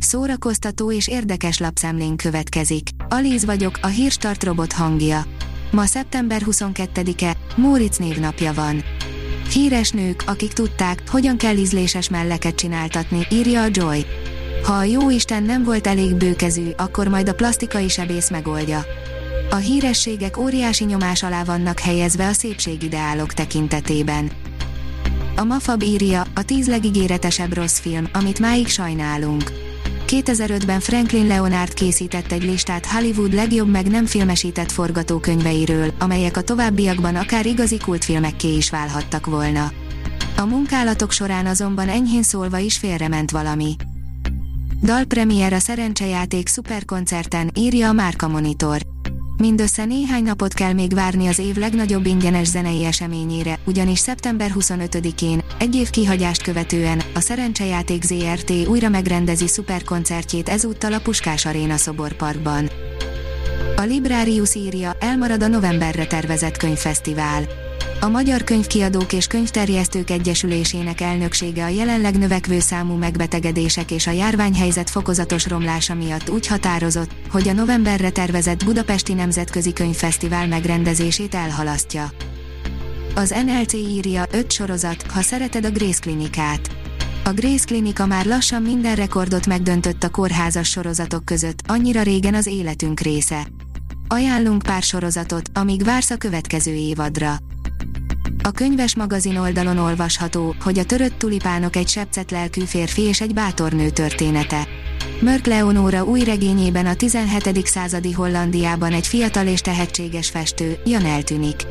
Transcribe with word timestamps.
Szórakoztató 0.00 0.92
és 0.92 1.08
érdekes 1.08 1.58
lapszemlén 1.58 2.16
következik. 2.16 2.88
Alíz 3.08 3.44
vagyok, 3.44 3.78
a 3.82 3.86
hírstart 3.86 4.44
robot 4.44 4.72
hangja. 4.72 5.24
Ma 5.70 5.86
szeptember 5.86 6.42
22-e, 6.46 7.36
Móricz 7.56 7.96
névnapja 7.96 8.52
van. 8.52 8.82
Híres 9.52 9.90
nők, 9.90 10.22
akik 10.26 10.52
tudták, 10.52 11.02
hogyan 11.08 11.36
kell 11.36 11.56
ízléses 11.56 12.08
melleket 12.08 12.54
csináltatni, 12.54 13.26
írja 13.30 13.62
a 13.62 13.68
Joy. 13.70 14.06
Ha 14.64 14.72
a 14.72 14.84
jó 14.84 15.10
Isten 15.10 15.42
nem 15.42 15.64
volt 15.64 15.86
elég 15.86 16.14
bőkezű, 16.14 16.70
akkor 16.76 17.08
majd 17.08 17.28
a 17.28 17.34
plastikai 17.34 17.88
sebész 17.88 18.30
megoldja. 18.30 18.84
A 19.50 19.56
hírességek 19.56 20.38
óriási 20.38 20.84
nyomás 20.84 21.22
alá 21.22 21.44
vannak 21.44 21.78
helyezve 21.78 22.26
a 22.28 22.32
szépségideálok 22.32 23.32
tekintetében. 23.32 24.30
A 25.36 25.44
Mafab 25.44 25.82
írja, 25.82 26.26
a 26.34 26.42
tíz 26.42 26.66
legígéretesebb 26.68 27.54
rossz 27.54 27.78
film, 27.78 28.08
amit 28.12 28.38
máig 28.38 28.68
sajnálunk. 28.68 29.52
2005-ben 30.10 30.80
Franklin 30.80 31.26
Leonard 31.26 31.74
készített 31.74 32.32
egy 32.32 32.42
listát 32.42 32.86
Hollywood 32.86 33.34
legjobb 33.34 33.68
meg 33.68 33.90
nem 33.90 34.06
filmesített 34.06 34.70
forgatókönyveiről, 34.70 35.92
amelyek 35.98 36.36
a 36.36 36.42
továbbiakban 36.42 37.16
akár 37.16 37.46
igazi 37.46 37.78
kultfilmekké 37.78 38.56
is 38.56 38.70
válhattak 38.70 39.26
volna. 39.26 39.72
A 40.36 40.44
munkálatok 40.44 41.12
során 41.12 41.46
azonban 41.46 41.88
enyhén 41.88 42.22
szólva 42.22 42.58
is 42.58 42.76
félrement 42.76 43.30
valami. 43.30 43.76
Dalpremier 44.82 45.52
a 45.52 45.58
szerencsejáték 45.58 46.48
szuperkoncerten, 46.48 47.50
írja 47.54 47.88
a 47.88 47.92
Márka 47.92 48.28
Monitor. 48.28 48.80
Mindössze 49.40 49.84
néhány 49.84 50.22
napot 50.22 50.52
kell 50.52 50.72
még 50.72 50.94
várni 50.94 51.26
az 51.26 51.38
év 51.38 51.56
legnagyobb 51.56 52.06
ingyenes 52.06 52.48
zenei 52.48 52.84
eseményére, 52.84 53.58
ugyanis 53.66 53.98
szeptember 53.98 54.50
25-én, 54.54 55.42
egy 55.58 55.74
év 55.74 55.90
kihagyást 55.90 56.42
követően, 56.42 57.02
a 57.14 57.20
Szerencsejáték 57.20 58.02
ZRT 58.02 58.50
újra 58.66 58.88
megrendezi 58.88 59.46
szuperkoncertjét 59.46 60.48
ezúttal 60.48 60.92
a 60.92 61.00
Puskás 61.00 61.46
Aréna 61.46 61.76
szoborparkban. 61.76 62.70
A 63.76 63.82
Librarius 63.82 64.54
írja, 64.54 64.96
elmarad 65.00 65.42
a 65.42 65.48
novemberre 65.48 66.06
tervezett 66.06 66.56
könyvfesztivál. 66.56 67.42
A 68.02 68.08
Magyar 68.08 68.44
Könyvkiadók 68.44 69.12
és 69.12 69.26
Könyvterjesztők 69.26 70.10
Egyesülésének 70.10 71.00
elnöksége 71.00 71.64
a 71.64 71.68
jelenleg 71.68 72.18
növekvő 72.18 72.60
számú 72.60 72.94
megbetegedések 72.94 73.90
és 73.90 74.06
a 74.06 74.10
járványhelyzet 74.10 74.90
fokozatos 74.90 75.48
romlása 75.48 75.94
miatt 75.94 76.30
úgy 76.30 76.46
határozott, 76.46 77.10
hogy 77.30 77.48
a 77.48 77.52
novemberre 77.52 78.10
tervezett 78.10 78.64
Budapesti 78.64 79.12
Nemzetközi 79.12 79.72
Könyvfesztivál 79.72 80.46
megrendezését 80.46 81.34
elhalasztja. 81.34 82.10
Az 83.14 83.34
NLC 83.46 83.72
írja 83.72 84.26
5 84.30 84.52
sorozat, 84.52 85.02
ha 85.10 85.20
szereted 85.20 85.64
a 85.64 85.70
Grace 85.70 86.00
Klinikát. 86.00 86.70
A 87.24 87.30
Grace 87.32 87.64
Klinika 87.64 88.06
már 88.06 88.26
lassan 88.26 88.62
minden 88.62 88.94
rekordot 88.94 89.46
megdöntött 89.46 90.04
a 90.04 90.10
kórházas 90.10 90.68
sorozatok 90.68 91.24
között, 91.24 91.62
annyira 91.66 92.02
régen 92.02 92.34
az 92.34 92.46
életünk 92.46 93.00
része. 93.00 93.46
Ajánlunk 94.08 94.62
pár 94.62 94.82
sorozatot, 94.82 95.50
amíg 95.54 95.84
vársz 95.84 96.10
a 96.10 96.16
következő 96.16 96.72
évadra. 96.72 97.36
A 98.42 98.50
könyves 98.50 98.96
magazin 98.96 99.36
oldalon 99.36 99.78
olvasható, 99.78 100.54
hogy 100.60 100.78
a 100.78 100.84
törött 100.84 101.18
tulipánok 101.18 101.76
egy 101.76 101.88
sepcet 101.88 102.30
lelkű 102.30 102.60
férfi 102.60 103.02
és 103.02 103.20
egy 103.20 103.34
bátor 103.34 103.72
nő 103.72 103.90
története. 103.90 104.66
Mörk 105.20 105.46
Leonóra 105.46 106.04
új 106.04 106.24
regényében 106.24 106.86
a 106.86 106.94
17. 106.94 107.66
századi 107.66 108.12
Hollandiában 108.12 108.92
egy 108.92 109.06
fiatal 109.06 109.46
és 109.46 109.60
tehetséges 109.60 110.30
festő, 110.30 110.78
Jan 110.84 111.04
eltűnik. 111.04 111.66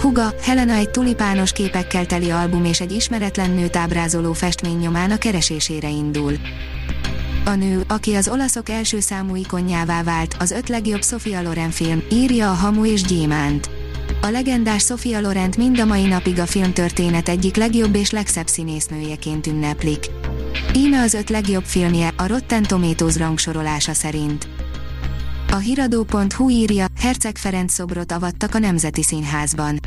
Huga, 0.00 0.34
Helena 0.42 0.72
egy 0.72 0.90
tulipános 0.90 1.52
képekkel 1.52 2.06
teli 2.06 2.30
album 2.30 2.64
és 2.64 2.80
egy 2.80 2.92
ismeretlen 2.92 3.50
nőt 3.50 3.76
ábrázoló 3.76 4.32
festmény 4.32 4.78
nyomán 4.78 5.10
a 5.10 5.18
keresésére 5.18 5.88
indul. 5.88 6.32
A 7.44 7.54
nő, 7.54 7.84
aki 7.88 8.14
az 8.14 8.28
olaszok 8.28 8.68
első 8.68 9.00
számú 9.00 9.36
ikonjává 9.36 10.02
vált, 10.02 10.36
az 10.38 10.50
öt 10.50 10.68
legjobb 10.68 11.04
Sofia 11.04 11.42
Loren 11.42 11.70
film, 11.70 12.02
írja 12.12 12.50
a 12.50 12.54
Hamu 12.54 12.84
és 12.86 13.02
Gyémánt. 13.02 13.73
A 14.24 14.30
legendás 14.30 14.84
Sofia 14.84 15.20
Lorent 15.20 15.56
mind 15.56 15.80
a 15.80 15.84
mai 15.84 16.06
napig 16.06 16.38
a 16.38 16.46
filmtörténet 16.46 17.28
egyik 17.28 17.56
legjobb 17.56 17.94
és 17.94 18.10
legszebb 18.10 18.46
színésznőjeként 18.46 19.46
ünneplik. 19.46 20.06
Íme 20.74 21.00
az 21.00 21.14
öt 21.14 21.30
legjobb 21.30 21.64
filmje, 21.64 22.12
a 22.16 22.26
Rotten 22.26 22.62
Tomatoes 22.62 23.16
rangsorolása 23.16 23.92
szerint. 23.92 24.48
A 25.50 25.56
hiradó.hu 25.56 26.50
írja, 26.50 26.86
Herceg 27.00 27.36
Ferenc 27.36 27.72
szobrot 27.72 28.12
avattak 28.12 28.54
a 28.54 28.58
Nemzeti 28.58 29.02
Színházban. 29.02 29.78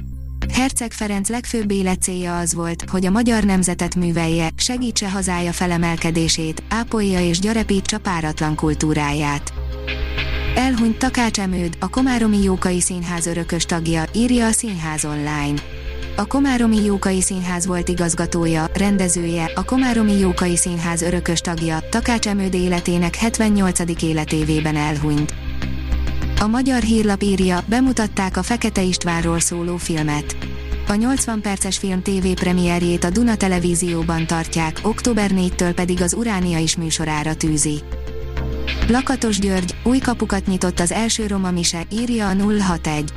Herceg 0.53 0.91
Ferenc 0.91 1.29
legfőbb 1.29 1.71
életcélja 1.71 2.37
az 2.37 2.53
volt, 2.53 2.89
hogy 2.89 3.05
a 3.05 3.11
magyar 3.11 3.43
nemzetet 3.43 3.95
művelje, 3.95 4.49
segítse 4.55 5.09
hazája 5.09 5.51
felemelkedését, 5.51 6.63
ápolja 6.69 7.21
és 7.27 7.39
gyarepítsa 7.39 7.99
páratlan 7.99 8.55
kultúráját. 8.55 9.56
Elhunyt 10.57 10.97
Takács 10.97 11.39
Emőd, 11.39 11.77
a 11.79 11.89
Komáromi 11.89 12.43
Jókai 12.43 12.81
Színház 12.81 13.25
örökös 13.25 13.65
tagja, 13.65 14.03
írja 14.13 14.45
a 14.45 14.51
Színház 14.51 15.05
online. 15.05 15.61
A 16.15 16.25
Komáromi 16.25 16.83
Jókai 16.83 17.21
Színház 17.21 17.65
volt 17.65 17.89
igazgatója, 17.89 18.69
rendezője, 18.73 19.51
a 19.55 19.65
Komáromi 19.65 20.17
Jókai 20.17 20.57
Színház 20.57 21.01
örökös 21.01 21.39
tagja, 21.39 21.79
Takács 21.89 22.27
Emőd 22.27 22.53
életének 22.53 23.15
78. 23.15 24.03
életévében 24.03 24.75
elhunyt. 24.75 25.33
A 26.39 26.47
magyar 26.47 26.81
hírlap 26.81 27.21
írja, 27.21 27.63
bemutatták 27.65 28.37
a 28.37 28.43
Fekete 28.43 28.81
Istvánról 28.81 29.39
szóló 29.39 29.77
filmet. 29.77 30.37
A 30.87 30.93
80 30.93 31.41
perces 31.41 31.77
film 31.77 32.01
TV 32.01 32.27
premierjét 32.33 33.03
a 33.03 33.09
Duna 33.09 33.35
Televízióban 33.35 34.27
tartják, 34.27 34.79
október 34.83 35.31
4-től 35.33 35.71
pedig 35.75 36.01
az 36.01 36.13
Uránia 36.13 36.57
is 36.57 36.75
műsorára 36.75 37.35
tűzi. 37.35 37.81
Lakatos 38.89 39.39
György, 39.39 39.75
új 39.83 39.97
kapukat 39.97 40.45
nyitott 40.45 40.79
az 40.79 40.91
első 40.91 41.27
Roma 41.27 41.51
Mise, 41.51 41.85
írja 41.91 42.29
a 42.29 42.33
061. 42.33 43.11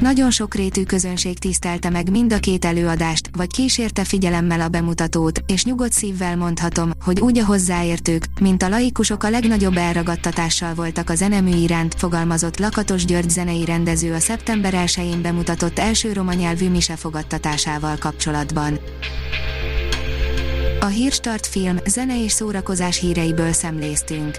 Nagyon 0.00 0.30
sokrétű 0.30 0.82
közönség 0.82 1.38
tisztelte 1.38 1.90
meg 1.90 2.10
mind 2.10 2.32
a 2.32 2.38
két 2.38 2.64
előadást, 2.64 3.30
vagy 3.36 3.46
kísérte 3.46 4.04
figyelemmel 4.04 4.60
a 4.60 4.68
bemutatót, 4.68 5.40
és 5.46 5.64
nyugodt 5.64 5.92
szívvel 5.92 6.36
mondhatom, 6.36 6.90
hogy 7.04 7.20
úgy 7.20 7.38
a 7.38 7.44
hozzáértők, 7.44 8.24
mint 8.40 8.62
a 8.62 8.68
laikusok 8.68 9.22
a 9.22 9.30
legnagyobb 9.30 9.76
elragadtatással 9.76 10.74
voltak 10.74 11.10
a 11.10 11.14
zenemű 11.14 11.56
iránt, 11.56 11.94
fogalmazott 11.94 12.58
Lakatos 12.58 13.04
György 13.04 13.30
zenei 13.30 13.64
rendező 13.64 14.12
a 14.12 14.18
szeptember 14.18 14.72
1-én 14.76 15.22
bemutatott 15.22 15.78
első 15.78 16.12
roma 16.12 16.32
nyelvű 16.32 16.70
mise 16.70 16.96
fogadtatásával 16.96 17.96
kapcsolatban. 17.96 18.80
A 20.80 20.86
Hírstart 20.86 21.46
film, 21.46 21.76
zene 21.86 22.24
és 22.24 22.32
szórakozás 22.32 22.98
híreiből 22.98 23.52
szemléztünk. 23.52 24.38